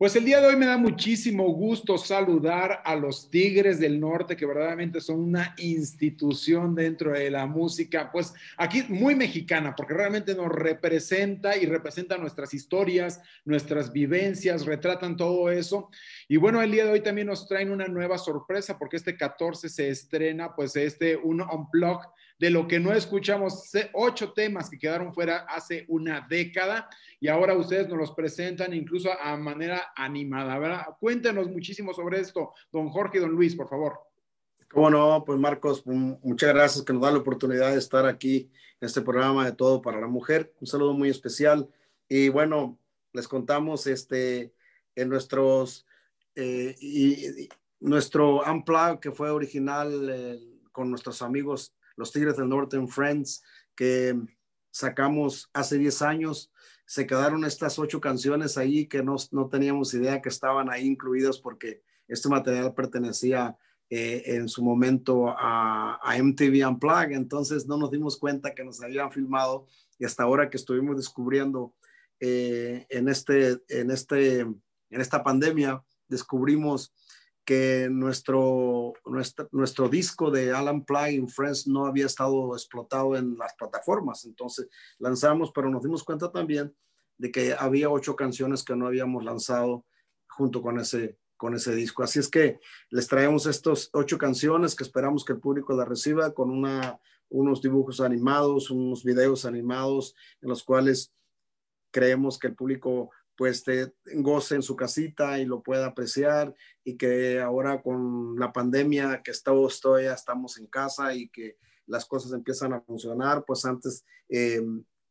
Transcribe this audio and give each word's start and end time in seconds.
Pues 0.00 0.16
el 0.16 0.24
día 0.24 0.40
de 0.40 0.46
hoy 0.46 0.56
me 0.56 0.64
da 0.64 0.78
muchísimo 0.78 1.44
gusto 1.52 1.98
saludar 1.98 2.80
a 2.86 2.96
los 2.96 3.30
Tigres 3.30 3.78
del 3.78 4.00
Norte, 4.00 4.34
que 4.34 4.46
verdaderamente 4.46 4.98
son 4.98 5.20
una 5.20 5.54
institución 5.58 6.74
dentro 6.74 7.12
de 7.12 7.30
la 7.30 7.44
música, 7.44 8.10
pues 8.10 8.32
aquí 8.56 8.82
muy 8.88 9.14
mexicana, 9.14 9.74
porque 9.76 9.92
realmente 9.92 10.34
nos 10.34 10.48
representa 10.48 11.54
y 11.58 11.66
representa 11.66 12.16
nuestras 12.16 12.54
historias, 12.54 13.20
nuestras 13.44 13.92
vivencias, 13.92 14.64
retratan 14.64 15.18
todo 15.18 15.50
eso. 15.50 15.90
Y 16.28 16.38
bueno, 16.38 16.62
el 16.62 16.70
día 16.70 16.86
de 16.86 16.92
hoy 16.92 17.02
también 17.02 17.26
nos 17.26 17.46
traen 17.46 17.70
una 17.70 17.86
nueva 17.86 18.16
sorpresa, 18.16 18.78
porque 18.78 18.96
este 18.96 19.18
14 19.18 19.68
se 19.68 19.90
estrena, 19.90 20.56
pues 20.56 20.76
este 20.76 21.14
un 21.14 21.42
unplug 21.42 22.00
de 22.40 22.48
lo 22.48 22.66
que 22.66 22.80
no 22.80 22.90
escuchamos, 22.94 23.70
ocho 23.92 24.32
temas 24.32 24.70
que 24.70 24.78
quedaron 24.78 25.12
fuera 25.12 25.40
hace 25.40 25.84
una 25.88 26.26
década 26.26 26.88
y 27.20 27.28
ahora 27.28 27.54
ustedes 27.54 27.86
nos 27.86 27.98
los 27.98 28.12
presentan 28.12 28.72
incluso 28.72 29.10
a 29.12 29.36
manera 29.36 29.92
animada, 29.94 30.58
¿verdad? 30.58 30.86
Cuéntenos 30.98 31.48
muchísimo 31.50 31.92
sobre 31.92 32.18
esto, 32.18 32.54
don 32.72 32.88
Jorge 32.88 33.18
y 33.18 33.20
don 33.20 33.32
Luis, 33.32 33.54
por 33.54 33.68
favor. 33.68 34.00
Cómo 34.72 34.88
no, 34.88 35.22
pues 35.26 35.38
Marcos, 35.38 35.84
muchas 35.84 36.54
gracias 36.54 36.82
que 36.82 36.94
nos 36.94 37.02
da 37.02 37.10
la 37.10 37.18
oportunidad 37.18 37.72
de 37.72 37.78
estar 37.78 38.06
aquí 38.06 38.50
en 38.80 38.86
este 38.86 39.02
programa 39.02 39.44
de 39.44 39.52
Todo 39.52 39.82
para 39.82 40.00
la 40.00 40.06
Mujer. 40.06 40.54
Un 40.62 40.66
saludo 40.66 40.94
muy 40.94 41.10
especial. 41.10 41.68
Y 42.08 42.30
bueno, 42.30 42.78
les 43.12 43.28
contamos 43.28 43.86
este, 43.86 44.54
en 44.94 45.10
nuestros, 45.10 45.86
eh, 46.36 46.74
y, 46.80 47.50
nuestro 47.80 48.40
Unplug 48.50 48.98
que 48.98 49.12
fue 49.12 49.28
original 49.28 50.08
eh, 50.10 50.40
con 50.72 50.88
nuestros 50.88 51.20
amigos 51.20 51.74
los 52.00 52.12
Tigres 52.12 52.36
del 52.36 52.48
Norte 52.48 52.76
en 52.76 52.88
Friends, 52.88 53.42
que 53.76 54.18
sacamos 54.70 55.50
hace 55.52 55.78
10 55.78 56.02
años. 56.02 56.50
Se 56.86 57.06
quedaron 57.06 57.44
estas 57.44 57.78
ocho 57.78 58.00
canciones 58.00 58.56
ahí 58.56 58.86
que 58.86 59.02
no, 59.02 59.16
no 59.30 59.48
teníamos 59.48 59.94
idea 59.94 60.20
que 60.20 60.30
estaban 60.30 60.70
ahí 60.70 60.86
incluidas 60.86 61.38
porque 61.38 61.82
este 62.08 62.28
material 62.28 62.74
pertenecía 62.74 63.56
eh, 63.90 64.22
en 64.26 64.48
su 64.48 64.64
momento 64.64 65.28
a, 65.28 66.00
a, 66.02 66.22
MTV 66.22 66.66
Unplugged, 66.66 67.12
entonces 67.12 67.66
no 67.66 67.76
nos 67.76 67.90
dimos 67.90 68.16
cuenta 68.16 68.54
que 68.54 68.64
nos 68.64 68.80
habían 68.82 69.12
filmado 69.12 69.66
y 69.98 70.04
hasta 70.04 70.22
ahora 70.22 70.48
que 70.48 70.56
estuvimos 70.56 70.96
descubriendo 70.96 71.74
eh, 72.20 72.86
en, 72.88 73.08
este, 73.08 73.58
en, 73.68 73.90
este, 73.90 74.40
en 74.40 74.60
esta 74.90 75.22
pandemia, 75.22 75.82
descubrimos 76.08 76.94
que 77.44 77.88
nuestro, 77.90 78.92
nuestro, 79.06 79.48
nuestro 79.52 79.88
disco 79.88 80.30
de 80.30 80.52
Alan 80.52 80.84
Play 80.84 81.16
in 81.16 81.28
Friends 81.28 81.66
no 81.66 81.86
había 81.86 82.06
estado 82.06 82.54
explotado 82.54 83.16
en 83.16 83.36
las 83.36 83.54
plataformas. 83.54 84.24
Entonces 84.24 84.68
lanzamos, 84.98 85.50
pero 85.52 85.70
nos 85.70 85.82
dimos 85.82 86.04
cuenta 86.04 86.30
también 86.30 86.74
de 87.18 87.30
que 87.30 87.54
había 87.58 87.90
ocho 87.90 88.16
canciones 88.16 88.64
que 88.64 88.76
no 88.76 88.86
habíamos 88.86 89.24
lanzado 89.24 89.84
junto 90.28 90.62
con 90.62 90.78
ese, 90.78 91.18
con 91.36 91.54
ese 91.54 91.74
disco. 91.74 92.02
Así 92.02 92.18
es 92.18 92.28
que 92.28 92.60
les 92.90 93.08
traemos 93.08 93.46
estos 93.46 93.90
ocho 93.92 94.16
canciones 94.16 94.74
que 94.74 94.84
esperamos 94.84 95.24
que 95.24 95.32
el 95.32 95.40
público 95.40 95.74
la 95.74 95.84
reciba 95.84 96.32
con 96.32 96.50
una, 96.50 97.00
unos 97.28 97.60
dibujos 97.60 98.00
animados, 98.00 98.70
unos 98.70 99.04
videos 99.04 99.44
animados 99.44 100.14
en 100.40 100.48
los 100.48 100.62
cuales 100.62 101.12
creemos 101.90 102.38
que 102.38 102.48
el 102.48 102.54
público 102.54 103.10
pues 103.40 103.64
te 103.64 103.94
goce 104.16 104.56
en 104.56 104.62
su 104.62 104.76
casita 104.76 105.38
y 105.38 105.46
lo 105.46 105.62
pueda 105.62 105.86
apreciar 105.86 106.54
y 106.84 106.98
que 106.98 107.40
ahora 107.40 107.80
con 107.80 108.38
la 108.38 108.52
pandemia 108.52 109.22
que 109.24 109.32
todos 109.42 109.80
todavía 109.80 110.12
estamos 110.12 110.58
en 110.58 110.66
casa 110.66 111.14
y 111.14 111.30
que 111.30 111.56
las 111.86 112.04
cosas 112.04 112.34
empiezan 112.34 112.74
a 112.74 112.82
funcionar, 112.82 113.46
pues 113.46 113.64
antes 113.64 114.04
eh, 114.28 114.60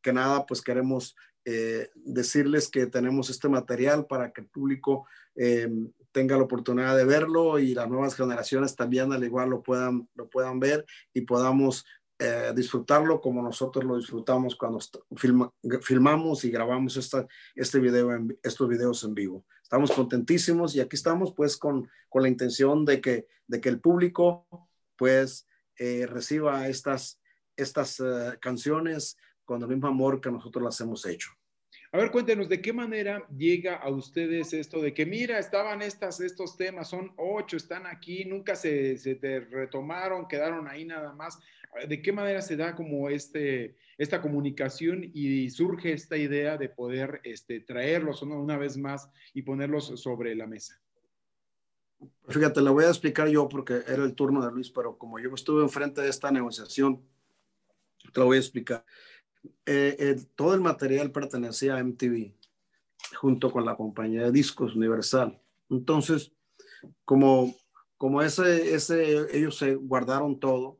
que 0.00 0.12
nada, 0.12 0.46
pues 0.46 0.62
queremos 0.62 1.16
eh, 1.44 1.88
decirles 1.96 2.68
que 2.68 2.86
tenemos 2.86 3.30
este 3.30 3.48
material 3.48 4.06
para 4.06 4.30
que 4.30 4.42
el 4.42 4.46
público 4.46 5.08
eh, 5.34 5.68
tenga 6.12 6.36
la 6.36 6.44
oportunidad 6.44 6.96
de 6.96 7.04
verlo 7.04 7.58
y 7.58 7.74
las 7.74 7.88
nuevas 7.88 8.14
generaciones 8.14 8.76
también 8.76 9.12
al 9.12 9.24
igual 9.24 9.50
lo 9.50 9.60
puedan, 9.60 10.08
lo 10.14 10.30
puedan 10.30 10.60
ver 10.60 10.86
y 11.12 11.22
podamos 11.22 11.84
eh, 12.22 12.52
disfrutarlo 12.54 13.18
como 13.18 13.42
nosotros 13.42 13.82
lo 13.82 13.96
disfrutamos 13.96 14.54
cuando 14.54 14.78
filmamos 15.80 16.44
y 16.44 16.50
grabamos 16.50 16.98
esta, 16.98 17.26
este 17.54 17.78
video 17.78 18.12
en, 18.12 18.38
estos 18.42 18.68
videos 18.68 19.02
en 19.04 19.14
vivo. 19.14 19.46
Estamos 19.62 19.90
contentísimos 19.90 20.76
y 20.76 20.80
aquí 20.80 20.96
estamos 20.96 21.32
pues 21.32 21.56
con, 21.56 21.88
con 22.10 22.22
la 22.22 22.28
intención 22.28 22.84
de 22.84 23.00
que, 23.00 23.26
de 23.46 23.60
que 23.62 23.70
el 23.70 23.80
público 23.80 24.46
pues 24.96 25.48
eh, 25.78 26.06
reciba 26.06 26.68
estas, 26.68 27.22
estas 27.56 27.98
eh, 28.00 28.36
canciones 28.38 29.16
con 29.46 29.62
el 29.62 29.68
mismo 29.68 29.88
amor 29.88 30.20
que 30.20 30.30
nosotros 30.30 30.62
las 30.62 30.78
hemos 30.82 31.06
hecho. 31.06 31.30
A 31.92 31.96
ver, 31.96 32.10
cuéntenos 32.10 32.48
de 32.48 32.60
qué 32.60 32.72
manera 32.72 33.26
llega 33.36 33.76
a 33.76 33.88
ustedes 33.88 34.52
esto 34.52 34.80
de 34.80 34.94
que, 34.94 35.06
mira, 35.06 35.38
estaban 35.38 35.82
estas, 35.82 36.20
estos 36.20 36.56
temas, 36.56 36.88
son 36.88 37.12
ocho, 37.16 37.56
están 37.56 37.86
aquí, 37.86 38.24
nunca 38.26 38.54
se, 38.54 38.96
se 38.96 39.18
retomaron, 39.50 40.28
quedaron 40.28 40.68
ahí 40.68 40.84
nada 40.84 41.12
más. 41.14 41.40
¿De 41.88 42.02
qué 42.02 42.12
manera 42.12 42.42
se 42.42 42.56
da 42.56 42.74
como 42.74 43.08
este, 43.08 43.76
esta 43.96 44.20
comunicación 44.20 45.10
y 45.14 45.48
surge 45.50 45.92
esta 45.92 46.16
idea 46.16 46.56
de 46.56 46.68
poder 46.68 47.20
este, 47.24 47.60
traerlos 47.60 48.22
una 48.22 48.58
vez 48.58 48.76
más 48.76 49.08
y 49.34 49.42
ponerlos 49.42 50.00
sobre 50.00 50.34
la 50.34 50.46
mesa? 50.46 50.80
Fíjate, 52.28 52.60
le 52.60 52.70
voy 52.70 52.84
a 52.84 52.88
explicar 52.88 53.28
yo 53.28 53.48
porque 53.48 53.82
era 53.86 54.04
el 54.04 54.14
turno 54.14 54.44
de 54.44 54.50
Luis, 54.50 54.70
pero 54.70 54.96
como 54.96 55.18
yo 55.18 55.32
estuve 55.34 55.62
enfrente 55.62 56.00
de 56.00 56.08
esta 56.08 56.30
negociación, 56.30 57.00
te 58.12 58.20
lo 58.20 58.26
voy 58.26 58.38
a 58.38 58.40
explicar. 58.40 58.84
Eh, 59.66 60.16
todo 60.34 60.54
el 60.54 60.60
material 60.60 61.12
pertenecía 61.12 61.76
a 61.76 61.80
MTV 61.80 62.32
junto 63.16 63.50
con 63.50 63.64
la 63.64 63.76
compañía 63.76 64.24
de 64.24 64.32
discos 64.32 64.74
Universal. 64.74 65.40
Entonces, 65.68 66.32
como, 67.04 67.54
como 67.96 68.22
ese, 68.22 68.74
ese, 68.74 69.36
ellos 69.36 69.56
se 69.56 69.74
guardaron 69.74 70.38
todo, 70.40 70.79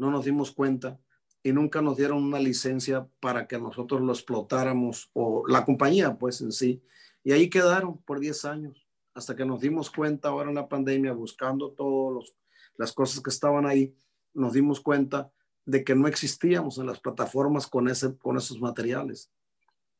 no 0.00 0.10
nos 0.10 0.24
dimos 0.24 0.50
cuenta 0.50 0.98
y 1.42 1.52
nunca 1.52 1.82
nos 1.82 1.98
dieron 1.98 2.24
una 2.24 2.38
licencia 2.38 3.06
para 3.20 3.46
que 3.46 3.58
nosotros 3.58 4.00
lo 4.00 4.12
explotáramos 4.12 5.10
o 5.12 5.46
la 5.46 5.64
compañía 5.64 6.18
pues 6.18 6.40
en 6.40 6.52
sí. 6.52 6.82
Y 7.22 7.32
ahí 7.32 7.50
quedaron 7.50 7.98
por 8.02 8.18
10 8.18 8.44
años 8.46 8.88
hasta 9.12 9.36
que 9.36 9.44
nos 9.44 9.60
dimos 9.60 9.90
cuenta 9.90 10.30
ahora 10.30 10.48
en 10.48 10.54
la 10.54 10.68
pandemia 10.68 11.12
buscando 11.12 11.72
todas 11.72 12.32
las 12.76 12.92
cosas 12.92 13.22
que 13.22 13.28
estaban 13.28 13.66
ahí, 13.66 13.94
nos 14.32 14.54
dimos 14.54 14.80
cuenta 14.80 15.30
de 15.66 15.84
que 15.84 15.94
no 15.94 16.08
existíamos 16.08 16.78
en 16.78 16.86
las 16.86 16.98
plataformas 16.98 17.66
con, 17.66 17.88
ese, 17.88 18.16
con 18.16 18.38
esos 18.38 18.58
materiales. 18.58 19.30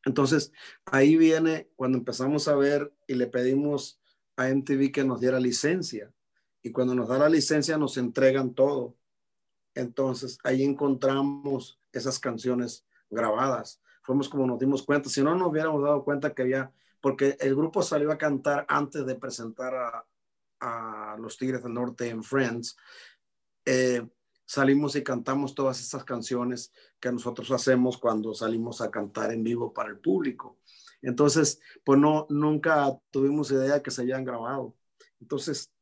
Entonces, 0.06 0.50
ahí 0.86 1.16
viene 1.16 1.68
cuando 1.76 1.98
empezamos 1.98 2.48
a 2.48 2.56
ver 2.56 2.90
y 3.06 3.14
le 3.14 3.26
pedimos 3.26 4.00
a 4.36 4.48
MTV 4.48 4.92
que 4.92 5.04
nos 5.04 5.20
diera 5.20 5.38
licencia. 5.38 6.10
Y 6.62 6.72
cuando 6.72 6.94
nos 6.94 7.08
da 7.08 7.18
la 7.18 7.28
licencia, 7.28 7.76
nos 7.76 7.98
entregan 7.98 8.54
todo. 8.54 8.96
Entonces, 9.74 10.38
ahí 10.44 10.62
encontramos 10.62 11.80
esas 11.92 12.18
canciones 12.18 12.86
grabadas. 13.08 13.80
Fuimos 14.02 14.28
como 14.28 14.46
nos 14.46 14.58
dimos 14.58 14.82
cuenta. 14.82 15.08
Si 15.08 15.22
no, 15.22 15.34
nos 15.34 15.48
hubiéramos 15.48 15.82
dado 15.82 16.04
cuenta 16.04 16.34
que 16.34 16.42
había, 16.42 16.72
porque 17.00 17.36
el 17.40 17.54
grupo 17.54 17.82
salió 17.82 18.10
a 18.12 18.18
cantar 18.18 18.66
antes 18.68 19.06
de 19.06 19.14
presentar 19.14 19.74
a, 19.74 20.06
a 20.60 21.16
los 21.18 21.36
Tigres 21.36 21.62
del 21.62 21.74
Norte 21.74 22.08
en 22.08 22.22
Friends. 22.22 22.76
Eh, 23.64 24.06
salimos 24.44 24.96
y 24.96 25.04
cantamos 25.04 25.54
todas 25.54 25.80
estas 25.80 26.04
canciones 26.04 26.72
que 26.98 27.12
nosotros 27.12 27.50
hacemos 27.52 27.98
cuando 27.98 28.34
salimos 28.34 28.80
a 28.80 28.90
cantar 28.90 29.32
en 29.32 29.44
vivo 29.44 29.72
para 29.72 29.90
el 29.90 29.98
público. 29.98 30.58
Entonces, 31.02 31.60
pues 31.84 31.98
no, 31.98 32.26
nunca 32.28 32.98
tuvimos 33.10 33.50
idea 33.50 33.74
de 33.74 33.82
que 33.82 33.90
se 33.90 34.02
hayan 34.02 34.24
grabado. 34.24 34.74
Entonces, 35.20 35.72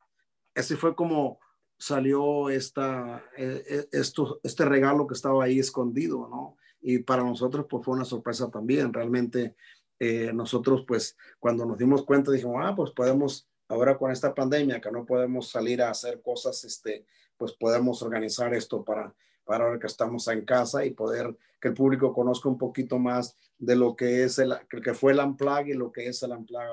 ese 0.54 0.76
fue 0.76 0.94
como 0.94 1.40
salió 1.78 2.50
esta, 2.50 3.24
eh, 3.36 3.64
eh, 3.68 3.88
esto, 3.92 4.40
este 4.42 4.64
regalo 4.64 5.06
que 5.06 5.14
estaba 5.14 5.44
ahí 5.44 5.58
escondido, 5.58 6.28
¿no? 6.28 6.56
Y 6.80 6.98
para 6.98 7.22
nosotros, 7.22 7.66
pues 7.68 7.84
fue 7.84 7.94
una 7.94 8.04
sorpresa 8.04 8.50
también. 8.50 8.92
Realmente, 8.92 9.54
eh, 9.98 10.32
nosotros, 10.32 10.84
pues, 10.86 11.16
cuando 11.38 11.64
nos 11.64 11.78
dimos 11.78 12.04
cuenta, 12.04 12.32
dijimos, 12.32 12.56
ah, 12.60 12.74
pues 12.74 12.90
podemos, 12.90 13.48
ahora 13.68 13.96
con 13.96 14.10
esta 14.10 14.34
pandemia, 14.34 14.80
que 14.80 14.90
no 14.90 15.06
podemos 15.06 15.50
salir 15.50 15.82
a 15.82 15.90
hacer 15.90 16.20
cosas, 16.22 16.64
este, 16.64 17.06
pues 17.36 17.52
podemos 17.52 18.02
organizar 18.02 18.52
esto 18.54 18.84
para, 18.84 19.14
para 19.48 19.64
ahora 19.64 19.78
que 19.78 19.86
estamos 19.86 20.28
en 20.28 20.44
casa 20.44 20.84
y 20.84 20.90
poder 20.90 21.34
que 21.58 21.68
el 21.68 21.74
público 21.74 22.12
conozca 22.12 22.50
un 22.50 22.58
poquito 22.58 22.98
más 22.98 23.34
de 23.58 23.74
lo 23.74 23.96
que 23.96 24.24
es 24.24 24.38
el 24.38 24.54
que 24.84 24.92
fue 24.92 25.12
el 25.12 25.20
Amplag 25.20 25.68
y 25.68 25.72
lo 25.72 25.90
que 25.90 26.06
es 26.06 26.22
el 26.22 26.32
Amplag 26.32 26.68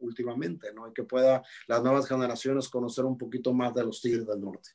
últimamente, 0.00 0.72
¿no? 0.72 0.88
Y 0.88 0.94
que 0.94 1.02
pueda 1.02 1.42
las 1.66 1.82
nuevas 1.82 2.08
generaciones 2.08 2.70
conocer 2.70 3.04
un 3.04 3.18
poquito 3.18 3.52
más 3.52 3.74
de 3.74 3.84
los 3.84 4.00
Tigres 4.00 4.26
del 4.26 4.40
Norte. 4.40 4.70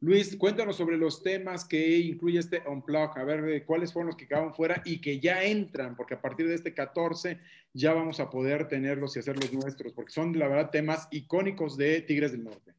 Luis, 0.00 0.34
cuéntanos 0.38 0.76
sobre 0.76 0.96
los 0.96 1.22
temas 1.22 1.66
que 1.66 1.98
incluye 1.98 2.38
este 2.38 2.62
Unplug, 2.66 3.18
a 3.18 3.24
ver 3.24 3.66
cuáles 3.66 3.92
fueron 3.92 4.06
los 4.06 4.16
que 4.16 4.26
quedaron 4.26 4.54
fuera 4.54 4.80
y 4.86 5.02
que 5.02 5.20
ya 5.20 5.44
entran, 5.44 5.94
porque 5.94 6.14
a 6.14 6.22
partir 6.22 6.48
de 6.48 6.54
este 6.54 6.72
14 6.72 7.38
ya 7.74 7.92
vamos 7.92 8.18
a 8.18 8.30
poder 8.30 8.66
tenerlos 8.66 9.14
y 9.14 9.18
hacerlos 9.18 9.52
nuestros, 9.52 9.92
porque 9.92 10.12
son, 10.12 10.38
la 10.38 10.48
verdad, 10.48 10.70
temas 10.70 11.06
icónicos 11.10 11.76
de 11.76 12.00
Tigres 12.00 12.32
del 12.32 12.44
Norte. 12.44 12.72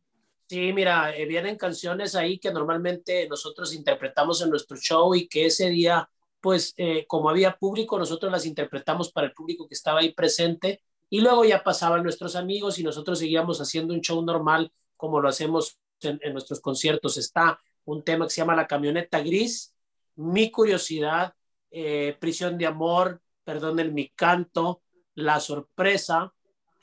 Sí, 0.52 0.74
mira, 0.74 1.16
eh, 1.16 1.26
vienen 1.26 1.56
canciones 1.56 2.14
ahí 2.14 2.38
que 2.38 2.52
normalmente 2.52 3.26
nosotros 3.30 3.74
interpretamos 3.74 4.42
en 4.42 4.50
nuestro 4.50 4.76
show 4.76 5.16
y 5.16 5.30
que 5.30 5.46
ese 5.46 5.70
día, 5.70 6.10
pues, 6.42 6.74
eh, 6.76 7.06
como 7.08 7.30
había 7.30 7.56
público, 7.56 7.98
nosotros 7.98 8.30
las 8.30 8.46
interpretamos 8.46 9.14
para 9.14 9.28
el 9.28 9.34
público 9.34 9.66
que 9.66 9.76
estaba 9.76 10.02
ahí 10.02 10.12
presente 10.12 10.84
y 11.10 11.22
luego 11.22 11.46
ya 11.46 11.64
pasaban 11.64 12.04
nuestros 12.04 12.36
amigos 12.36 12.80
y 12.80 12.84
nosotros 12.84 13.20
seguíamos 13.20 13.62
haciendo 13.62 13.94
un 13.94 14.02
show 14.02 14.22
normal 14.22 14.74
como 14.98 15.22
lo 15.22 15.30
hacemos 15.30 15.80
en, 16.02 16.20
nuestros 16.34 16.60
conciertos. 16.60 17.16
Está 17.16 17.58
un 17.86 18.04
tema 18.04 18.26
que 18.26 18.32
se 18.32 18.42
llama 18.42 18.54
La 18.54 18.68
Camioneta 18.68 19.22
Gris, 19.22 19.74
Mi 20.18 20.52
Curiosidad, 20.52 21.34
eh, 21.70 22.18
Prisión 22.20 22.58
de 22.58 22.66
Amor, 22.66 23.22
Perdón 23.46 23.80
el 23.80 23.94
Mi 23.94 24.10
Canto, 24.10 24.82
La 25.16 25.40
Sorpresa, 25.40 26.34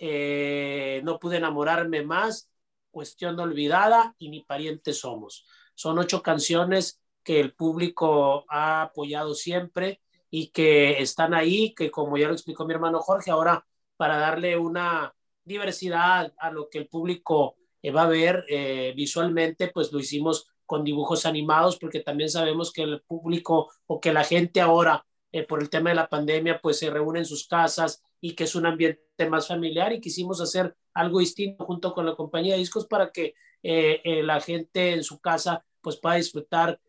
No 0.01 1.19
pude 1.19 1.37
enamorarme 1.37 2.03
más, 2.03 2.49
Cuestión 2.91 3.39
olvidada 3.39 4.15
y 4.19 4.31
Ni 4.31 4.43
parientes 4.45 5.01
somos. 5.01 5.47
Son 5.75 5.99
ocho 5.99 6.23
canciones 6.23 7.01
que 7.23 7.41
el 7.41 7.55
público 7.55 8.45
ha 8.49 8.83
apoyado 8.83 9.35
siempre 9.35 10.01
y 10.31 10.49
que 10.49 11.01
están 11.01 11.35
ahí, 11.35 11.75
que 11.75 11.91
como 11.91 12.17
ya 12.17 12.29
lo 12.29 12.35
explicó 12.35 12.67
mi 12.67 12.75
hermano 12.75 13.01
Jorge, 13.01 13.31
ahora 13.31 13.67
para 13.97 14.19
darle 14.19 14.57
una 14.57 15.15
diversidad 15.45 16.33
a 16.39 16.51
lo 16.51 16.69
que 16.69 16.79
el 16.79 16.89
público 16.89 17.57
eh, 17.83 17.91
va 17.91 18.03
a 18.03 18.09
ver 18.09 18.45
eh, 18.49 18.93
visualmente, 18.97 19.69
pues 19.69 19.93
lo 19.93 19.99
hicimos 19.99 20.49
con 20.67 20.85
dibujos 20.85 21.27
animados, 21.27 21.79
porque 21.79 22.01
también 22.01 22.29
sabemos 22.29 22.73
que 22.73 22.83
el 22.83 23.03
público 23.03 23.71
o 23.87 24.01
que 24.01 24.13
la 24.13 24.25
gente 24.25 24.61
ahora, 24.61 25.05
eh, 25.33 25.43
por 25.43 25.63
el 25.63 25.71
tema 25.71 25.91
de 25.91 25.97
la 25.97 26.09
pandemia, 26.09 26.61
pues 26.61 26.79
se 26.79 26.91
reúne 26.91 27.21
en 27.21 27.25
sus 27.25 27.47
casas 27.49 28.03
y 28.21 28.35
que 28.35 28.45
es 28.45 28.55
un 28.55 28.67
ambiente 28.67 29.03
más 29.29 29.49
familiar 29.49 29.93
y 29.93 30.01
quisimos 30.01 30.41
hacer 30.41 30.77
algo 30.99 31.21
distinto 31.21 31.65
junto 31.65 31.95
con 31.95 32.05
la 32.07 32.15
compañía 32.15 32.55
de 32.55 32.61
discos 32.61 32.87
para 32.87 33.11
que 33.11 33.35
la 33.63 34.41
gente 34.41 34.93
en 34.95 35.03
su 35.03 35.21
casa 35.21 35.65
pues 35.81 35.97
pueda 35.97 36.17
disfrutar 36.17 36.81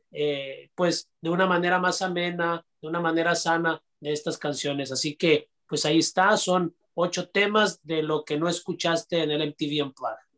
pues 0.75 1.09
de 1.21 1.29
una 1.29 1.45
manera 1.45 1.79
más 1.79 2.01
amena, 2.01 2.65
de 2.81 2.87
una 2.87 2.99
manera 2.99 3.35
sana 3.35 3.81
de 3.99 4.11
estas 4.11 4.37
canciones. 4.37 4.91
Así 4.91 5.15
que 5.15 5.49
pues 5.67 5.85
ahí 5.85 5.99
está, 5.99 6.35
son 6.37 6.75
ocho 6.95 7.29
temas 7.29 7.79
de 7.83 8.03
lo 8.03 8.25
que 8.25 8.37
no 8.37 8.49
escuchaste 8.49 9.23
en 9.23 9.31
el 9.31 9.49
MTV 9.49 9.85
Unplugged. 9.85 10.29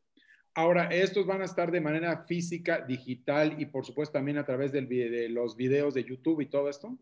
Ahora, 0.53 0.89
estos 0.89 1.25
van 1.25 1.41
a 1.41 1.45
estar 1.45 1.71
de 1.71 1.79
manera 1.79 2.25
física, 2.25 2.81
digital 2.85 3.55
y 3.57 3.65
por 3.67 3.85
supuesto 3.85 4.13
también 4.13 4.37
a 4.37 4.45
través 4.45 4.73
del, 4.73 4.89
de 4.89 5.29
los 5.29 5.55
videos 5.55 5.93
de 5.93 6.03
YouTube 6.03 6.41
y 6.41 6.47
todo 6.47 6.67
esto. 6.69 6.97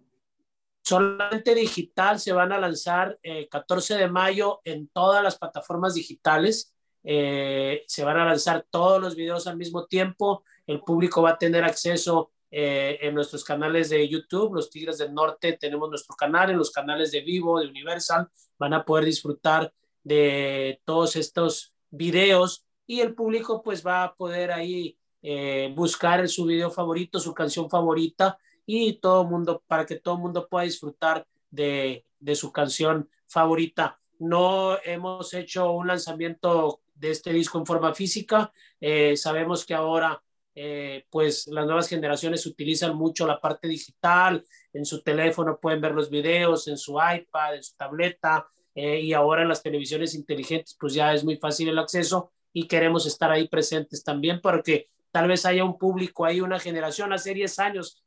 Solamente 0.89 1.53
digital 1.53 2.19
se 2.19 2.33
van 2.33 2.51
a 2.51 2.59
lanzar 2.59 3.19
eh, 3.21 3.47
14 3.47 3.95
de 3.95 4.07
mayo 4.07 4.59
en 4.63 4.87
todas 4.87 5.21
las 5.21 5.37
plataformas 5.37 5.93
digitales. 5.93 6.73
Eh, 7.03 7.83
se 7.85 8.03
van 8.03 8.17
a 8.17 8.25
lanzar 8.25 8.65
todos 8.71 8.99
los 8.99 9.15
videos 9.15 9.45
al 9.45 9.55
mismo 9.55 9.85
tiempo. 9.85 10.43
El 10.65 10.81
público 10.81 11.21
va 11.21 11.33
a 11.33 11.37
tener 11.37 11.63
acceso 11.63 12.31
eh, 12.49 12.97
en 13.01 13.13
nuestros 13.13 13.43
canales 13.43 13.91
de 13.91 14.09
YouTube. 14.09 14.55
Los 14.55 14.71
Tigres 14.71 14.97
del 14.97 15.13
Norte 15.13 15.59
tenemos 15.61 15.91
nuestro 15.91 16.15
canal, 16.15 16.49
en 16.49 16.57
los 16.57 16.71
canales 16.71 17.11
de 17.11 17.21
Vivo, 17.21 17.59
de 17.59 17.67
Universal. 17.67 18.27
Van 18.57 18.73
a 18.73 18.83
poder 18.83 19.05
disfrutar 19.05 19.71
de 20.03 20.81
todos 20.85 21.15
estos 21.15 21.71
videos 21.91 22.65
y 22.87 23.01
el 23.01 23.13
público 23.13 23.61
pues 23.61 23.85
va 23.85 24.05
a 24.05 24.15
poder 24.15 24.51
ahí 24.51 24.97
eh, 25.21 25.71
buscar 25.75 26.27
su 26.27 26.45
video 26.45 26.71
favorito, 26.71 27.19
su 27.19 27.35
canción 27.35 27.69
favorita 27.69 28.39
y 28.71 28.93
todo 28.99 29.23
mundo, 29.23 29.63
para 29.65 29.83
que 29.83 29.95
todo 29.95 30.13
el 30.13 30.21
mundo 30.21 30.47
pueda 30.47 30.63
disfrutar 30.63 31.25
de, 31.49 32.05
de 32.19 32.35
su 32.35 32.51
canción 32.51 33.09
favorita. 33.27 33.99
No 34.19 34.77
hemos 34.83 35.33
hecho 35.33 35.71
un 35.71 35.87
lanzamiento 35.87 36.79
de 36.93 37.09
este 37.09 37.33
disco 37.33 37.57
en 37.57 37.65
forma 37.65 37.95
física. 37.95 38.51
Eh, 38.79 39.17
sabemos 39.17 39.65
que 39.65 39.73
ahora, 39.73 40.21
eh, 40.53 41.03
pues 41.09 41.47
las 41.47 41.65
nuevas 41.65 41.89
generaciones 41.89 42.45
utilizan 42.45 42.95
mucho 42.95 43.25
la 43.25 43.41
parte 43.41 43.67
digital. 43.67 44.45
En 44.71 44.85
su 44.85 45.01
teléfono 45.01 45.57
pueden 45.59 45.81
ver 45.81 45.93
los 45.93 46.11
videos, 46.11 46.67
en 46.67 46.77
su 46.77 46.93
iPad, 46.93 47.55
en 47.55 47.63
su 47.63 47.75
tableta, 47.75 48.47
y 48.75 49.11
ahora 49.11 49.41
en 49.41 49.49
las 49.49 49.61
televisiones 49.61 50.15
inteligentes, 50.15 50.77
pues 50.79 50.93
ya 50.93 51.13
es 51.13 51.25
muy 51.25 51.35
fácil 51.35 51.67
el 51.67 51.79
acceso 51.79 52.31
y 52.53 52.65
queremos 52.65 53.05
estar 53.05 53.29
ahí 53.29 53.47
presentes 53.49 54.05
también 54.05 54.39
porque 54.41 54.87
tal 55.11 55.27
vez 55.27 55.45
haya 55.45 55.65
un 55.65 55.77
público 55.77 56.23
ahí, 56.23 56.39
una 56.39 56.59
generación 56.59 57.11
hace 57.11 57.33
10 57.33 57.59
años 57.59 58.03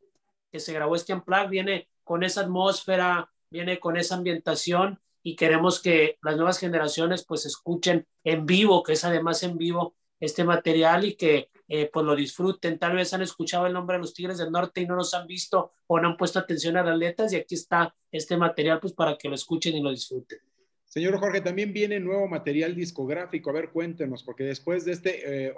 que 0.52 0.60
se 0.60 0.72
grabó 0.72 0.94
este 0.94 1.14
Unplugged, 1.14 1.48
viene 1.48 1.88
con 2.04 2.22
esa 2.22 2.42
atmósfera, 2.42 3.32
viene 3.50 3.80
con 3.80 3.96
esa 3.96 4.16
ambientación 4.16 5.00
y 5.22 5.34
queremos 5.34 5.80
que 5.80 6.18
las 6.22 6.36
nuevas 6.36 6.58
generaciones 6.58 7.24
pues 7.24 7.46
escuchen 7.46 8.06
en 8.22 8.44
vivo, 8.44 8.82
que 8.82 8.92
es 8.92 9.04
además 9.04 9.42
en 9.42 9.56
vivo 9.56 9.96
este 10.20 10.44
material 10.44 11.04
y 11.04 11.14
que 11.14 11.48
eh, 11.68 11.88
pues 11.92 12.04
lo 12.04 12.14
disfruten. 12.14 12.78
Tal 12.78 12.96
vez 12.96 13.12
han 13.14 13.22
escuchado 13.22 13.66
el 13.66 13.72
nombre 13.72 13.96
de 13.96 14.02
los 14.02 14.14
Tigres 14.14 14.38
del 14.38 14.52
Norte 14.52 14.82
y 14.82 14.86
no 14.86 14.94
nos 14.94 15.14
han 15.14 15.26
visto 15.26 15.72
o 15.86 15.98
no 15.98 16.08
han 16.08 16.16
puesto 16.16 16.38
atención 16.38 16.76
a 16.76 16.82
las 16.82 16.98
letras 16.98 17.32
y 17.32 17.36
aquí 17.36 17.54
está 17.54 17.94
este 18.10 18.36
material 18.36 18.78
pues 18.78 18.92
para 18.92 19.16
que 19.16 19.28
lo 19.28 19.34
escuchen 19.34 19.74
y 19.76 19.82
lo 19.82 19.90
disfruten. 19.90 20.38
Señor 20.84 21.18
Jorge, 21.18 21.40
también 21.40 21.72
viene 21.72 21.98
nuevo 21.98 22.28
material 22.28 22.74
discográfico. 22.74 23.48
A 23.48 23.54
ver, 23.54 23.70
cuéntenos, 23.70 24.22
porque 24.22 24.44
después 24.44 24.84
de 24.84 24.92
este 24.92 25.46
eh, 25.48 25.54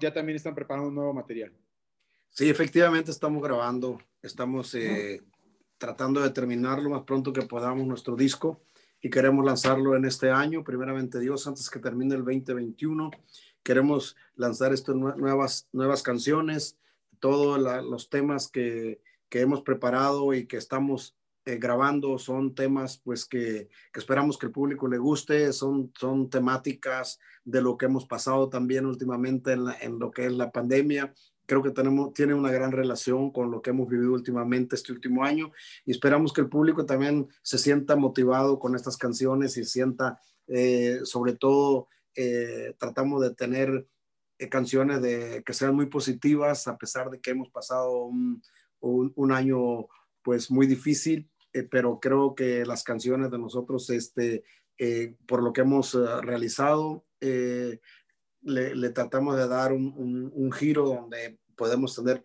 ya 0.00 0.14
también 0.14 0.36
están 0.36 0.54
preparando 0.54 0.88
un 0.88 0.94
nuevo 0.94 1.12
material. 1.12 1.52
Sí, 2.30 2.48
efectivamente 2.48 3.10
estamos 3.10 3.42
grabando, 3.42 3.98
estamos 4.22 4.74
eh, 4.74 5.22
tratando 5.76 6.20
de 6.20 6.30
terminar 6.30 6.80
lo 6.80 6.90
más 6.90 7.02
pronto 7.02 7.32
que 7.32 7.42
podamos 7.42 7.86
nuestro 7.86 8.16
disco 8.16 8.62
y 9.00 9.10
queremos 9.10 9.44
lanzarlo 9.44 9.96
en 9.96 10.04
este 10.04 10.30
año, 10.30 10.64
primeramente 10.64 11.20
Dios, 11.20 11.46
antes 11.46 11.70
que 11.70 11.78
termine 11.78 12.14
el 12.14 12.24
2021. 12.24 13.10
Queremos 13.62 14.16
lanzar 14.34 14.72
estas 14.72 14.96
nuevas, 14.96 15.68
nuevas 15.72 16.02
canciones, 16.02 16.78
todos 17.20 17.60
los 17.84 18.08
temas 18.08 18.48
que, 18.48 19.00
que 19.28 19.40
hemos 19.40 19.62
preparado 19.62 20.32
y 20.34 20.46
que 20.46 20.56
estamos 20.56 21.16
eh, 21.44 21.56
grabando 21.56 22.18
son 22.18 22.54
temas 22.54 22.98
pues 22.98 23.24
que, 23.24 23.68
que, 23.92 24.00
esperamos 24.00 24.36
que 24.36 24.46
el 24.46 24.52
público 24.52 24.88
le 24.88 24.98
guste, 24.98 25.52
son, 25.52 25.92
son 25.98 26.28
temáticas 26.28 27.18
de 27.44 27.62
lo 27.62 27.76
que 27.76 27.86
hemos 27.86 28.06
pasado 28.06 28.48
también 28.48 28.84
últimamente 28.84 29.52
en, 29.52 29.64
en, 29.80 29.98
lo 29.98 30.10
que 30.10 30.26
es 30.26 30.32
la 30.32 30.50
pandemia. 30.50 31.14
Creo 31.48 31.64
que 31.64 31.72
tenemos, 31.72 32.14
tiene 32.14 32.34
una 32.34 32.52
gran 32.52 32.70
relación 32.70 33.32
con 33.32 33.50
lo 33.50 33.60
que 33.60 33.70
hemos 33.70 33.88
vivido 33.88 34.12
últimamente 34.12 34.76
este 34.76 34.92
último 34.92 35.24
año 35.24 35.50
y 35.84 35.90
esperamos 35.90 36.32
que 36.32 36.42
el 36.42 36.48
público 36.48 36.86
también 36.86 37.26
se 37.42 37.58
sienta 37.58 37.96
motivado 37.96 38.60
con 38.60 38.76
estas 38.76 38.96
canciones 38.96 39.56
y 39.56 39.64
sienta, 39.64 40.20
eh, 40.46 41.00
sobre 41.02 41.34
todo, 41.34 41.88
eh, 42.14 42.74
tratamos 42.78 43.22
de 43.22 43.34
tener 43.34 43.88
canciones 44.50 45.02
de, 45.02 45.42
que 45.44 45.52
sean 45.52 45.74
muy 45.74 45.86
positivas 45.86 46.68
a 46.68 46.78
pesar 46.78 47.10
de 47.10 47.20
que 47.20 47.30
hemos 47.30 47.50
pasado 47.50 48.04
un, 48.04 48.40
un, 48.78 49.12
un 49.16 49.32
año 49.32 49.88
pues 50.22 50.48
muy 50.50 50.68
difícil 50.68 51.28
eh, 51.52 51.62
pero 51.64 51.98
creo 52.00 52.34
que 52.34 52.64
las 52.64 52.84
canciones 52.84 53.30
de 53.30 53.38
nosotros, 53.38 53.88
este, 53.90 54.44
eh, 54.78 55.16
por 55.26 55.42
lo 55.42 55.52
que 55.52 55.62
hemos 55.62 55.94
eh, 55.94 55.98
realizado, 56.22 57.04
le, 58.48 58.90
tratamos 58.90 59.36
de 59.36 59.46
dar 59.46 59.72
un, 59.72 60.32
un, 60.34 60.52
giro 60.52 60.86
donde 60.86 61.38
podemos 61.56 61.94
tener, 61.94 62.22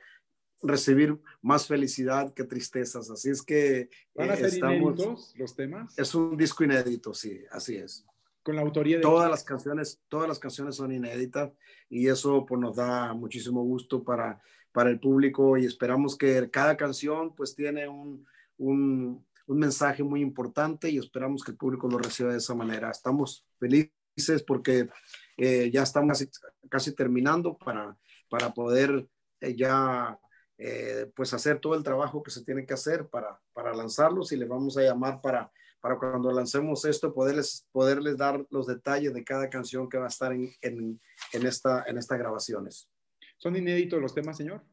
recibir 0.62 1.20
más 1.42 1.68
felicidad 1.68 2.34
que 2.34 2.44
tristezas. 2.44 3.10
Así 3.10 3.30
es 3.30 3.42
que... 3.42 3.90
¿Van 4.16 4.32
a 4.32 4.36
ser 4.36 4.54
inéditos 4.56 5.34
los 5.36 5.56
temas? 5.56 5.98
Es 5.98 6.16
un 6.16 6.38
disco 6.38 6.64
inédito, 6.64 7.14
sí, 7.14 7.42
así 7.52 7.76
es. 7.76 8.06
Con 8.44 8.56
la 8.56 8.62
autoría 8.62 8.98
de... 8.98 9.02
Todas 9.02 9.30
las 9.30 9.44
canciones, 9.44 10.02
todas 10.08 10.28
las 10.28 10.40
canciones 10.40 10.76
son 10.76 10.92
inéditas 10.92 11.52
y 11.90 12.08
eso 12.08 12.46
pues 12.46 12.60
nos 12.60 12.76
da 12.76 13.14
muchísimo 13.14 13.64
gusto 13.64 14.04
para, 14.04 14.42
para 14.72 14.90
el 14.90 15.00
público 15.00 15.58
y 15.58 15.66
esperamos 15.66 16.18
que 16.18 16.50
cada 16.50 16.76
canción 16.76 17.36
pues 17.36 17.56
tiene 17.56 17.88
un, 17.88 18.26
un, 18.58 19.26
mensaje 19.48 20.04
muy 20.04 20.22
importante 20.22 20.90
y 20.90 20.98
esperamos 20.98 21.44
que 21.44 21.52
el 21.52 21.58
público 21.58 21.88
lo 21.88 21.98
reciba 21.98 22.32
de 22.32 22.38
esa 22.38 22.56
manera. 22.56 22.90
Estamos 22.90 23.46
felices 23.60 24.44
porque 24.46 24.90
eh, 25.38 25.70
ya 25.72 25.84
estamos 25.84 26.26
casi, 26.70 26.96
terminando 26.96 27.58
para, 27.58 27.98
para 28.30 28.54
poder 28.54 29.08
eh, 29.42 29.56
ya 29.56 30.20
eh, 30.58 31.12
pues 31.16 31.34
hacer 31.34 31.60
todo 31.60 31.76
el 31.76 31.84
trabajo 31.84 32.22
que 32.24 32.32
se 32.32 32.44
tiene 32.44 32.66
que 32.66 32.74
hacer 32.74 33.08
para, 33.08 33.40
para 33.54 33.74
lanzarlos 33.74 34.32
y 34.32 34.38
les 34.38 34.48
vamos 34.48 34.78
a 34.78 34.84
llamar 34.84 35.22
para, 35.22 35.52
para 35.82 35.98
cuando 35.98 36.32
lancemos 36.32 36.86
esto 36.86 37.14
poderles, 37.14 37.68
poderles 37.72 38.18
dar 38.18 38.46
los 38.50 38.68
detalles 38.68 39.14
de 39.14 39.24
cada 39.24 39.50
canción 39.50 39.90
que 39.90 39.98
va 39.98 40.06
a 40.06 40.10
estar 40.10 40.32
en, 40.32 40.54
en, 40.62 41.02
en, 41.34 41.46
esta, 41.46 41.84
en 41.88 41.98
estas 41.98 42.20
grabaciones. 42.20 42.90
¿Son 43.38 43.56
inéditos 43.56 44.02
los 44.02 44.14
temas, 44.14 44.38
señor? 44.38 44.64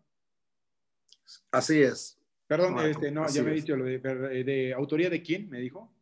Así 1.51 1.83
es. 1.83 2.17
Perdón, 2.47 2.79
este, 2.81 3.11
no, 3.11 3.29
ya 3.29 3.43
me 3.43 3.53
dicho 3.53 3.77
lo 3.77 3.85
de, 3.85 3.99
de, 3.99 4.75
autoría 4.75 5.09
de 5.09 5.23
quién, 5.23 5.49
me 5.49 5.61
dijo. 5.61 5.93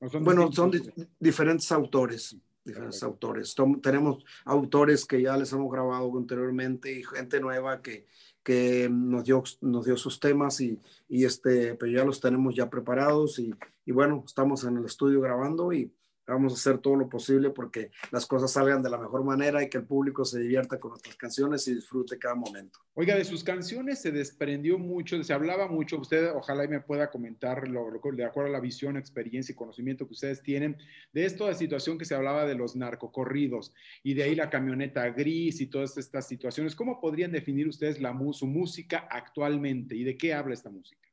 bueno, 0.00 0.50
son 0.52 0.72
diferentes 1.20 1.70
autores, 1.70 2.36
diferentes 2.64 3.02
autores. 3.02 3.54
tenemos 3.82 4.24
autores 4.44 5.04
que 5.04 5.22
ya 5.22 5.36
les 5.36 5.52
hemos 5.52 5.70
grabado 5.70 6.16
anteriormente 6.16 6.92
y 6.92 7.04
gente 7.04 7.40
nueva 7.40 7.82
que, 7.82 8.06
que 8.42 8.88
nos, 8.90 9.24
dio, 9.24 9.42
nos 9.60 9.84
dio 9.84 9.96
sus 9.96 10.20
temas 10.20 10.60
y, 10.60 10.80
y 11.08 11.24
este, 11.24 11.74
pero 11.74 11.92
ya 11.92 12.04
los 12.04 12.20
tenemos 12.20 12.54
ya 12.54 12.70
preparados 12.70 13.38
y, 13.38 13.54
y, 13.84 13.92
bueno, 13.92 14.22
estamos 14.26 14.64
en 14.64 14.76
el 14.76 14.84
estudio 14.84 15.20
grabando 15.20 15.72
y, 15.72 15.92
Vamos 16.26 16.52
a 16.52 16.56
hacer 16.56 16.78
todo 16.78 16.94
lo 16.94 17.08
posible 17.08 17.50
porque 17.50 17.90
las 18.12 18.26
cosas 18.26 18.52
salgan 18.52 18.80
de 18.80 18.88
la 18.88 18.96
mejor 18.96 19.24
manera 19.24 19.60
y 19.62 19.68
que 19.68 19.78
el 19.78 19.84
público 19.84 20.24
se 20.24 20.38
divierta 20.38 20.78
con 20.78 20.90
nuestras 20.90 21.16
canciones 21.16 21.66
y 21.66 21.74
disfrute 21.74 22.16
cada 22.16 22.36
momento. 22.36 22.78
Oiga, 22.94 23.16
de 23.16 23.24
sus 23.24 23.42
canciones 23.42 24.00
se 24.00 24.12
desprendió 24.12 24.78
mucho, 24.78 25.20
se 25.22 25.32
hablaba 25.32 25.66
mucho, 25.66 25.98
usted 25.98 26.30
ojalá 26.32 26.64
y 26.64 26.68
me 26.68 26.80
pueda 26.80 27.10
comentar 27.10 27.66
lo, 27.66 27.90
de 27.90 28.24
acuerdo 28.24 28.50
a 28.50 28.52
la 28.52 28.60
visión, 28.60 28.96
experiencia 28.96 29.52
y 29.52 29.56
conocimiento 29.56 30.06
que 30.06 30.12
ustedes 30.12 30.42
tienen, 30.42 30.76
de 31.12 31.24
esto 31.24 31.48
de 31.48 31.54
situación 31.56 31.98
que 31.98 32.04
se 32.04 32.14
hablaba 32.14 32.46
de 32.46 32.54
los 32.54 32.76
narcocorridos 32.76 33.74
y 34.04 34.14
de 34.14 34.22
ahí 34.22 34.36
la 34.36 34.48
camioneta 34.48 35.08
gris 35.10 35.60
y 35.60 35.66
todas 35.66 35.98
estas 35.98 36.28
situaciones. 36.28 36.76
¿Cómo 36.76 37.00
podrían 37.00 37.32
definir 37.32 37.66
ustedes 37.66 38.00
la, 38.00 38.16
su 38.32 38.46
música 38.46 39.08
actualmente 39.10 39.96
y 39.96 40.04
de 40.04 40.16
qué 40.16 40.34
habla 40.34 40.54
esta 40.54 40.70
música? 40.70 41.08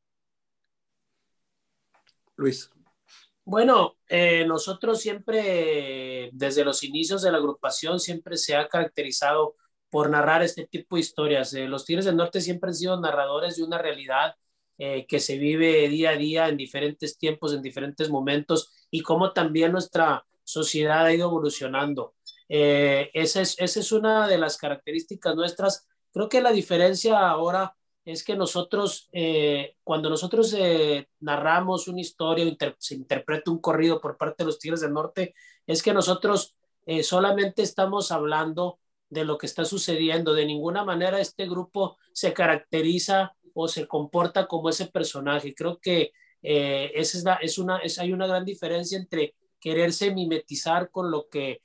Luis. 2.35 2.71
Bueno, 3.50 3.98
eh, 4.08 4.46
nosotros 4.46 5.01
siempre, 5.01 6.29
desde 6.34 6.63
los 6.63 6.84
inicios 6.84 7.24
de 7.24 7.32
la 7.32 7.39
agrupación, 7.39 8.00
siempre 8.00 8.38
se 8.38 8.56
ha 8.56 8.68
caracterizado 8.68 9.56
por 9.89 10.12
narrar 10.12 10.44
este 10.44 10.68
tipo 10.68 10.96
de 10.96 11.00
historias. 11.00 11.51
Eh, 11.56 11.68
los 11.68 11.84
Tigres 11.84 12.06
del 12.06 12.15
Norte 12.15 12.41
siempre 12.41 12.70
han 12.70 12.75
sido 12.75 13.01
narradores 13.01 13.58
de 13.58 13.63
una 13.63 13.79
realidad 13.79 14.36
eh, 14.77 15.08
que 15.08 15.20
se 15.20 15.39
vive 15.39 15.89
día 15.89 16.12
a 16.12 16.15
día 16.15 16.48
en 16.48 16.58
diferentes 16.58 17.18
tiempos, 17.18 17.51
en 17.56 17.63
diferentes 17.63 18.12
momentos, 18.12 18.72
y 18.91 19.01
cómo 19.01 19.34
también 19.34 19.72
nuestra 19.72 20.24
sociedad 20.44 21.06
ha 21.06 21.13
ido 21.13 21.27
evolucionando. 21.27 22.13
esa, 22.48 23.41
es, 23.41 23.56
esa 23.60 23.79
es 23.79 23.91
una 23.91 24.27
de 24.27 24.38
las 24.38 24.58
características 24.58 25.36
nuestras. 25.36 25.88
Creo 26.13 26.29
que 26.29 26.41
la 26.41 26.51
diferencia 26.51 27.18
ahora 27.27 27.75
es 28.11 28.23
que 28.23 28.35
nosotros, 28.35 29.07
eh, 29.11 29.75
cuando 29.83 30.09
nosotros 30.09 30.53
eh, 30.57 31.09
narramos 31.19 31.87
una 31.87 32.01
historia 32.01 32.45
o 32.45 32.75
se 32.79 32.95
interpreta 32.95 33.51
un 33.51 33.59
corrido 33.59 34.01
por 34.01 34.17
parte 34.17 34.43
de 34.43 34.47
los 34.47 34.57
Tigres 34.57 34.81
del 34.81 34.93
Norte, 34.93 35.35
es 35.67 35.83
que 35.83 35.93
nosotros 35.93 36.55
eh, 36.85 37.03
solamente 37.03 37.61
estamos 37.61 38.11
hablando 38.11 38.79
de 39.09 39.25
lo 39.25 39.37
que 39.37 39.45
está 39.45 39.63
sucediendo. 39.63 40.33
De 40.33 40.45
ninguna 40.45 40.83
manera 40.83 41.19
este 41.19 41.47
grupo 41.47 41.97
se 42.11 42.33
caracteriza 42.33 43.35
o 43.53 43.67
se 43.67 43.87
comporta 43.87 44.47
como 44.47 44.69
ese 44.69 44.87
personaje. 44.87 45.53
Creo 45.53 45.79
que 45.79 46.11
esa 46.41 47.17
es, 47.17 47.23
la, 47.23 47.33
es 47.35 47.57
una, 47.57 47.81
hay 47.99 48.13
una 48.13 48.25
gran 48.25 48.45
diferencia 48.45 48.97
entre 48.97 49.35
quererse 49.59 50.11
mimetizar 50.11 50.89
con 50.89 51.11
lo 51.11 51.27
que 51.27 51.61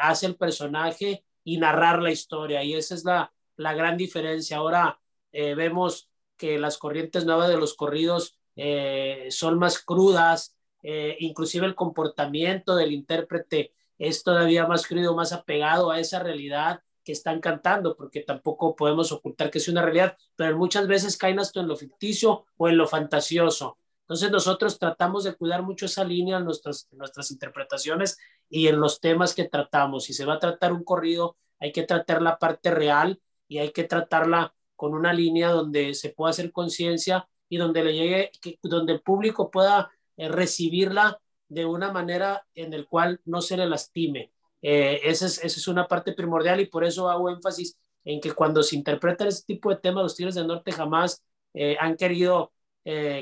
hace 0.00 0.26
el 0.26 0.36
personaje 0.36 1.24
y 1.44 1.56
narrar 1.56 2.02
la 2.02 2.10
historia. 2.10 2.62
Y 2.62 2.74
esa 2.74 2.94
es 2.94 3.04
la, 3.04 3.32
la 3.56 3.74
gran 3.74 3.96
diferencia. 3.96 4.58
Ahora, 4.58 5.00
eh, 5.32 5.54
vemos 5.54 6.08
que 6.36 6.58
las 6.58 6.78
corrientes 6.78 7.24
nuevas 7.24 7.48
de 7.48 7.56
los 7.56 7.74
corridos 7.74 8.38
eh, 8.56 9.28
son 9.30 9.58
más 9.58 9.78
crudas, 9.78 10.56
eh, 10.82 11.16
inclusive 11.20 11.66
el 11.66 11.74
comportamiento 11.74 12.74
del 12.74 12.92
intérprete 12.92 13.72
es 13.98 14.22
todavía 14.22 14.66
más 14.66 14.86
crudo, 14.86 15.14
más 15.14 15.32
apegado 15.32 15.90
a 15.90 16.00
esa 16.00 16.18
realidad 16.18 16.80
que 17.04 17.12
están 17.12 17.40
cantando, 17.40 17.96
porque 17.96 18.20
tampoco 18.20 18.74
podemos 18.76 19.12
ocultar 19.12 19.50
que 19.50 19.58
es 19.58 19.68
una 19.68 19.82
realidad, 19.82 20.16
pero 20.36 20.56
muchas 20.56 20.86
veces 20.86 21.16
caen 21.16 21.38
hasta 21.38 21.60
en 21.60 21.68
lo 21.68 21.76
ficticio 21.76 22.44
o 22.56 22.68
en 22.68 22.76
lo 22.76 22.86
fantasioso. 22.86 23.78
Entonces 24.02 24.30
nosotros 24.30 24.78
tratamos 24.78 25.24
de 25.24 25.34
cuidar 25.34 25.62
mucho 25.62 25.86
esa 25.86 26.04
línea 26.04 26.38
en 26.38 26.44
nuestras, 26.44 26.88
en 26.90 26.98
nuestras 26.98 27.30
interpretaciones 27.30 28.18
y 28.48 28.66
en 28.66 28.78
los 28.80 29.00
temas 29.00 29.34
que 29.34 29.48
tratamos. 29.48 30.04
Si 30.04 30.12
se 30.12 30.24
va 30.24 30.34
a 30.34 30.38
tratar 30.38 30.72
un 30.72 30.84
corrido, 30.84 31.36
hay 31.58 31.72
que 31.72 31.84
tratar 31.84 32.20
la 32.20 32.38
parte 32.38 32.70
real 32.70 33.20
y 33.48 33.58
hay 33.58 33.70
que 33.72 33.84
tratarla 33.84 34.54
con 34.82 34.94
una 34.94 35.12
línea 35.12 35.50
donde 35.50 35.94
se 35.94 36.08
pueda 36.08 36.30
hacer 36.30 36.50
conciencia 36.50 37.28
y 37.48 37.56
donde 37.56 37.84
le 37.84 37.92
llegue, 37.94 38.32
donde 38.64 38.94
el 38.94 39.00
público 39.00 39.48
pueda 39.48 39.92
eh, 40.16 40.28
recibirla 40.28 41.20
de 41.48 41.64
una 41.64 41.92
manera 41.92 42.44
en 42.56 42.72
el 42.72 42.88
cual 42.88 43.20
no 43.24 43.42
se 43.42 43.56
le 43.56 43.66
lastime. 43.66 44.32
Eh, 44.60 44.98
esa, 45.04 45.26
es, 45.26 45.38
esa 45.38 45.60
es 45.60 45.68
una 45.68 45.86
parte 45.86 46.14
primordial 46.14 46.60
y 46.60 46.66
por 46.66 46.82
eso 46.82 47.08
hago 47.08 47.30
énfasis 47.30 47.78
en 48.04 48.20
que 48.20 48.32
cuando 48.32 48.60
se 48.64 48.74
interpretan 48.74 49.28
este 49.28 49.54
tipo 49.54 49.70
de 49.70 49.76
temas, 49.76 50.02
los 50.02 50.16
Tigres 50.16 50.34
del 50.34 50.48
Norte 50.48 50.72
jamás 50.72 51.22
eh, 51.54 51.76
han 51.78 51.96
querido 51.96 52.52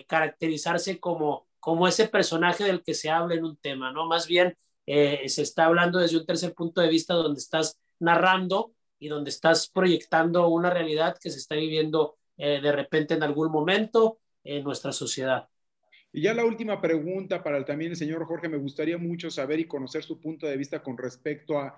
caracterizarse 0.06 0.98
como, 0.98 1.46
como 1.58 1.86
ese 1.86 2.08
personaje 2.08 2.64
del 2.64 2.82
que 2.82 2.94
se 2.94 3.10
habla 3.10 3.34
en 3.34 3.44
un 3.44 3.58
tema, 3.58 3.92
¿no? 3.92 4.06
Más 4.06 4.26
bien 4.26 4.56
se 4.86 5.42
está 5.42 5.66
hablando 5.66 5.98
desde 5.98 6.16
un 6.16 6.24
tercer 6.24 6.54
punto 6.54 6.80
de 6.80 6.88
vista 6.88 7.12
donde 7.12 7.38
estás 7.38 7.78
narrando 7.98 8.72
y 9.00 9.09
donde 9.09 9.30
estás 9.30 9.69
proyectando 9.69 10.47
una 10.49 10.71
realidad 10.71 11.16
que 11.21 11.30
se 11.30 11.38
está 11.38 11.57
viviendo 11.57 12.16
eh, 12.37 12.61
de 12.61 12.71
repente 12.71 13.14
en 13.14 13.23
algún 13.25 13.50
momento 13.50 14.21
en 14.45 14.62
nuestra 14.62 14.92
sociedad. 14.92 15.49
Y 16.12 16.23
ya 16.23 16.35
la 16.35 16.45
última 16.45 16.80
pregunta 16.80 17.42
para 17.42 17.57
el, 17.57 17.64
también 17.64 17.92
el 17.92 17.97
señor 17.97 18.25
Jorge, 18.26 18.49
me 18.49 18.57
gustaría 18.59 18.99
mucho 18.99 19.30
saber 19.30 19.59
y 19.59 19.66
conocer 19.66 20.04
su 20.04 20.21
punto 20.21 20.47
de 20.47 20.57
vista 20.57 20.83
con 20.83 20.99
respecto 20.99 21.59
a, 21.59 21.76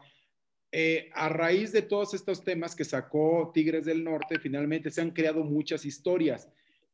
eh, 0.71 1.11
a 1.15 1.29
raíz 1.29 1.73
de 1.73 1.83
todos 1.83 2.15
estos 2.15 2.43
temas 2.43 2.75
que 2.75 2.85
sacó 2.85 3.51
Tigres 3.55 3.85
del 3.85 4.05
Norte, 4.05 4.39
finalmente 4.39 4.91
se 4.91 5.01
han 5.01 5.11
creado 5.11 5.45
muchas 5.45 5.85
historias 5.85 6.49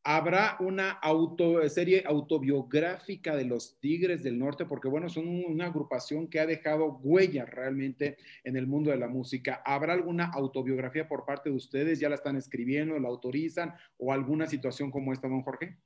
habrá 0.05 0.57
una 0.61 0.91
auto, 0.91 1.69
serie 1.69 2.03
autobiográfica 2.07 3.37
de 3.37 3.45
los 3.45 3.79
Tigres 3.81 4.23
del 4.23 4.39
Norte, 4.39 4.65
porque 4.65 4.89
bueno, 4.89 5.09
son 5.09 5.29
una 5.29 5.67
agrupación 5.67 6.29
que 6.29 6.41
ha 6.41 6.47
dejado 6.47 6.99
huella 7.03 7.45
realmente 7.45 8.17
en 8.45 8.57
el 8.57 8.67
mundo 8.67 8.91
de 8.91 8.97
la 8.97 9.09
música. 9.09 9.63
¿Habrá 9.65 9.93
alguna 9.93 10.27
autobiografía 10.27 11.09
por 11.09 11.25
parte 11.25 11.51
de 11.51 11.57
ustedes? 11.57 12.01
¿Ya 12.01 12.09
la 12.09 12.15
están 12.15 12.37
escribiendo, 12.37 12.99
la 12.99 13.09
autorizan 13.09 13.75
o 13.99 14.13
alguna 14.13 14.47
situación 14.47 14.91
como 14.91 15.13
esta, 15.13 15.29
don 15.29 15.43
Jorge? 15.43 15.79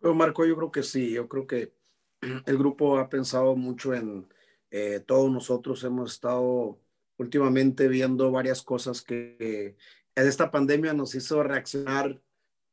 Bueno, 0.00 0.16
Marco, 0.16 0.44
yo 0.46 0.56
creo 0.56 0.72
que 0.72 0.82
sí, 0.82 1.12
yo 1.12 1.28
creo 1.28 1.46
que 1.46 1.72
el 2.46 2.58
grupo 2.58 2.98
ha 2.98 3.08
pensado 3.08 3.54
mucho 3.56 3.94
en 3.94 4.26
eh, 4.70 5.00
todos 5.06 5.30
nosotros, 5.30 5.84
hemos 5.84 6.12
estado 6.12 6.80
últimamente 7.18 7.86
viendo 7.86 8.30
varias 8.30 8.62
cosas 8.62 9.02
que 9.02 9.76
en 10.14 10.26
esta 10.26 10.50
pandemia 10.50 10.94
nos 10.94 11.14
hizo 11.14 11.42
reaccionar 11.42 12.20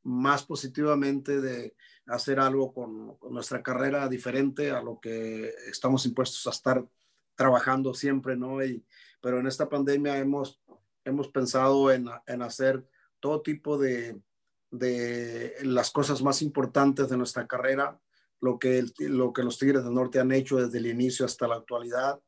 más 0.07 0.45
positivamente 0.45 1.41
de 1.41 1.75
hacer 2.05 2.39
algo 2.39 2.73
con, 2.73 3.17
nuestra 3.29 3.61
carrera 3.61 4.07
diferente 4.07 4.71
a 4.71 4.81
lo 4.81 4.99
que 5.01 5.49
estamos 5.69 6.05
impuestos 6.05 6.47
a 6.47 6.51
estar 6.51 6.87
trabajando 7.35 7.93
siempre, 7.93 8.37
¿no? 8.37 8.63
Y, 8.63 8.85
pero 9.21 9.39
en 9.39 9.47
esta 9.47 9.67
pandemia 9.67 10.17
hemos, 10.17 10.61
hemos 11.03 11.27
pensado 11.27 11.91
en, 11.91 12.07
en 12.25 12.41
hacer 12.41 12.87
todo 13.19 13.41
tipo 13.41 13.77
de, 13.77 14.17
de, 14.71 15.55
las 15.63 15.91
cosas 15.91 16.21
más 16.23 16.41
importantes 16.41 17.09
de 17.09 17.17
nuestra 17.17 17.45
carrera, 17.45 17.99
lo 18.39 18.59
que, 18.59 18.85
lo 18.99 19.33
que 19.33 19.43
los 19.43 19.59
Tigres 19.59 19.83
del 19.83 19.93
Norte 19.93 20.21
han 20.21 20.31
hecho 20.31 20.55
desde 20.55 20.77
el 20.77 20.87
inicio 20.87 21.25
hasta 21.25 21.49
la 21.49 21.55
actualidad. 21.55 22.21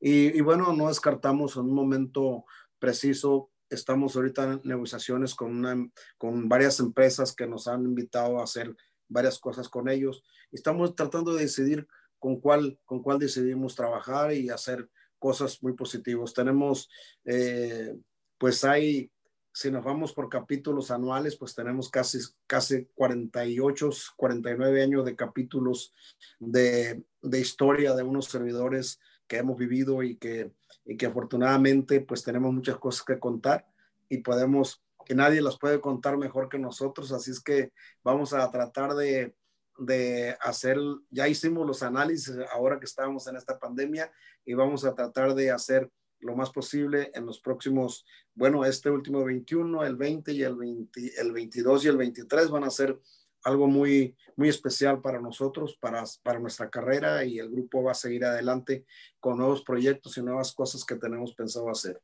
Y, 0.00 0.36
y 0.36 0.40
bueno, 0.40 0.72
no 0.72 0.88
descartamos 0.88 1.54
en 1.54 1.62
un 1.62 1.74
momento 1.74 2.44
preciso 2.80 3.50
estamos 3.70 4.16
ahorita 4.16 4.44
en 4.44 4.60
negociaciones 4.64 5.34
con, 5.34 5.56
una, 5.56 5.88
con 6.18 6.48
varias 6.48 6.80
empresas 6.80 7.34
que 7.34 7.46
nos 7.46 7.68
han 7.68 7.84
invitado 7.84 8.40
a 8.40 8.44
hacer 8.44 8.74
varias 9.08 9.38
cosas 9.38 9.68
con 9.68 9.88
ellos. 9.88 10.22
Estamos 10.52 10.94
tratando 10.94 11.34
de 11.34 11.42
decidir 11.42 11.86
con 12.18 12.40
cuál, 12.40 12.78
con 12.84 13.02
cuál 13.02 13.18
decidimos 13.18 13.74
trabajar 13.74 14.32
y 14.32 14.50
hacer 14.50 14.88
cosas 15.18 15.62
muy 15.62 15.74
positivas. 15.74 16.34
Tenemos, 16.34 16.88
eh, 17.24 17.96
pues 18.38 18.64
hay, 18.64 19.10
si 19.52 19.70
nos 19.70 19.84
vamos 19.84 20.12
por 20.12 20.28
capítulos 20.28 20.90
anuales, 20.90 21.36
pues 21.36 21.54
tenemos 21.54 21.90
casi, 21.90 22.18
casi 22.46 22.86
48, 22.94 23.90
49 24.16 24.82
años 24.82 25.04
de 25.04 25.16
capítulos 25.16 25.94
de, 26.38 27.02
de 27.22 27.40
historia 27.40 27.94
de 27.94 28.02
unos 28.02 28.26
servidores 28.26 29.00
que 29.26 29.38
hemos 29.38 29.56
vivido 29.56 30.02
y 30.02 30.16
que 30.16 30.52
y 30.90 30.96
que 30.96 31.06
afortunadamente 31.06 32.00
pues 32.00 32.24
tenemos 32.24 32.52
muchas 32.52 32.76
cosas 32.76 33.04
que 33.04 33.20
contar 33.20 33.64
y 34.08 34.18
podemos, 34.18 34.82
que 35.06 35.14
nadie 35.14 35.40
las 35.40 35.56
puede 35.56 35.80
contar 35.80 36.18
mejor 36.18 36.48
que 36.48 36.58
nosotros, 36.58 37.12
así 37.12 37.30
es 37.30 37.40
que 37.40 37.70
vamos 38.02 38.32
a 38.32 38.50
tratar 38.50 38.94
de, 38.94 39.32
de 39.78 40.36
hacer, 40.40 40.78
ya 41.08 41.28
hicimos 41.28 41.64
los 41.64 41.84
análisis 41.84 42.34
ahora 42.52 42.80
que 42.80 42.86
estábamos 42.86 43.28
en 43.28 43.36
esta 43.36 43.56
pandemia 43.56 44.10
y 44.44 44.54
vamos 44.54 44.84
a 44.84 44.92
tratar 44.92 45.32
de 45.36 45.52
hacer 45.52 45.88
lo 46.18 46.34
más 46.34 46.50
posible 46.50 47.12
en 47.14 47.24
los 47.24 47.38
próximos, 47.38 48.04
bueno, 48.34 48.64
este 48.64 48.90
último 48.90 49.24
21, 49.24 49.84
el 49.84 49.94
20 49.94 50.32
y 50.32 50.42
el, 50.42 50.56
20, 50.56 51.20
el 51.20 51.30
22 51.30 51.84
y 51.84 51.88
el 51.88 51.98
23 51.98 52.50
van 52.50 52.64
a 52.64 52.70
ser 52.70 52.98
algo 53.44 53.66
muy, 53.66 54.16
muy 54.36 54.48
especial 54.48 55.00
para 55.00 55.20
nosotros, 55.20 55.76
para, 55.80 56.04
para 56.22 56.38
nuestra 56.38 56.68
carrera 56.68 57.24
y 57.24 57.38
el 57.38 57.50
grupo 57.50 57.82
va 57.82 57.92
a 57.92 57.94
seguir 57.94 58.24
adelante 58.24 58.84
con 59.18 59.38
nuevos 59.38 59.62
proyectos 59.62 60.16
y 60.18 60.22
nuevas 60.22 60.52
cosas 60.52 60.84
que 60.84 60.96
tenemos 60.96 61.34
pensado 61.34 61.70
hacer. 61.70 62.00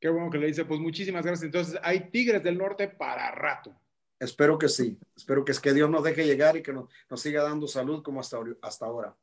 Qué 0.00 0.08
bueno 0.08 0.30
que 0.30 0.38
le 0.38 0.48
dice, 0.48 0.64
pues 0.64 0.80
muchísimas 0.80 1.24
gracias. 1.24 1.44
Entonces, 1.44 1.78
hay 1.82 2.10
Tigres 2.10 2.42
del 2.42 2.58
Norte 2.58 2.88
para 2.88 3.30
rato. 3.30 3.72
Espero 4.18 4.58
que 4.58 4.68
sí, 4.68 4.98
espero 5.16 5.44
que 5.44 5.52
es 5.52 5.60
que 5.60 5.72
Dios 5.72 5.90
nos 5.90 6.04
deje 6.04 6.24
llegar 6.24 6.56
y 6.56 6.62
que 6.62 6.72
nos, 6.72 6.88
nos 7.10 7.20
siga 7.20 7.42
dando 7.42 7.66
salud 7.66 8.02
como 8.02 8.20
hasta, 8.20 8.38
hasta 8.60 8.86
ahora. 8.86 9.16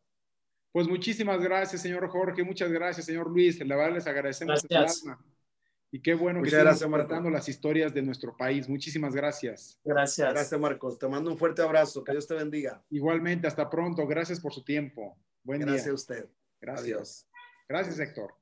Pues 0.71 0.87
muchísimas 0.87 1.41
gracias, 1.41 1.81
señor 1.81 2.07
Jorge, 2.09 2.43
muchas 2.43 2.71
gracias, 2.71 3.05
señor 3.05 3.29
Luis. 3.29 3.59
La 3.65 3.75
verdad 3.75 3.95
les 3.95 4.07
agradecemos 4.07 4.65
alma. 4.69 5.19
Y 5.91 6.01
qué 6.01 6.13
bueno 6.13 6.41
que 6.41 6.49
estén 6.49 6.77
compartiendo 6.77 7.29
las 7.29 7.49
historias 7.49 7.93
de 7.93 8.01
nuestro 8.01 8.37
país. 8.37 8.69
Muchísimas 8.69 9.15
gracias. 9.15 9.79
Gracias. 9.83 10.31
Gracias, 10.31 10.59
Marcos. 10.59 10.99
Te 10.99 11.07
mando 11.07 11.31
un 11.31 11.37
fuerte 11.37 11.61
abrazo. 11.61 12.03
Que 12.03 12.11
Dios 12.11 12.27
te 12.27 12.35
bendiga. 12.35 12.83
Igualmente, 12.89 13.47
hasta 13.47 13.69
pronto. 13.69 14.05
Gracias 14.05 14.39
por 14.39 14.53
su 14.53 14.63
tiempo. 14.63 15.17
Buen 15.43 15.61
Gracias 15.61 15.85
día. 15.85 15.91
a 15.91 15.95
usted. 15.95 16.29
Gracias. 16.61 16.85
Adiós. 16.85 17.27
Gracias, 17.67 17.99
Héctor. 17.99 18.33